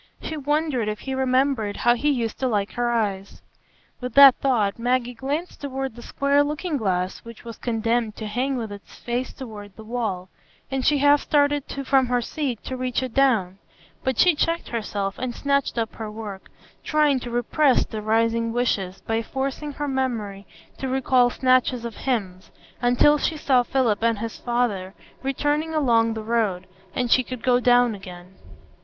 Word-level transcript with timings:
She 0.19 0.35
wondered 0.35 0.87
if 0.87 1.01
he 1.01 1.13
remembered 1.13 1.77
how 1.77 1.93
he 1.93 2.09
used 2.09 2.39
to 2.39 2.47
like 2.47 2.71
her 2.71 2.89
eyes; 2.89 3.43
with 3.99 4.15
that 4.15 4.33
thought 4.37 4.79
Maggie 4.79 5.13
glanced 5.13 5.61
toward 5.61 5.93
the 5.95 6.01
square 6.01 6.43
looking 6.43 6.75
glass 6.75 7.19
which 7.19 7.43
was 7.45 7.59
condemned 7.59 8.15
to 8.15 8.25
hang 8.25 8.57
with 8.57 8.71
its 8.71 8.95
face 8.95 9.31
toward 9.31 9.75
the 9.75 9.83
wall, 9.83 10.29
and 10.71 10.83
she 10.83 10.97
half 10.97 11.21
started 11.21 11.65
from 11.85 12.07
her 12.07 12.19
seat 12.19 12.63
to 12.63 12.75
reach 12.75 13.03
it 13.03 13.13
down; 13.13 13.59
but 14.03 14.17
she 14.17 14.33
checked 14.33 14.69
herself 14.69 15.19
and 15.19 15.35
snatched 15.35 15.77
up 15.77 15.93
her 15.93 16.09
work, 16.09 16.49
trying 16.83 17.19
to 17.19 17.29
repress 17.29 17.85
the 17.85 18.01
rising 18.01 18.51
wishes 18.51 19.01
by 19.05 19.21
forcing 19.21 19.73
her 19.73 19.87
memory 19.87 20.47
to 20.79 20.87
recall 20.87 21.29
snatches 21.29 21.85
of 21.85 21.93
hymns, 21.95 22.49
until 22.81 23.19
she 23.19 23.37
saw 23.37 23.61
Philip 23.61 24.01
and 24.01 24.17
his 24.17 24.39
father 24.39 24.95
returning 25.21 25.75
along 25.75 26.15
the 26.15 26.23
road, 26.23 26.65
and 26.95 27.11
she 27.11 27.21
could 27.23 27.43
go 27.43 27.59
down 27.59 27.93
again. 27.93 28.33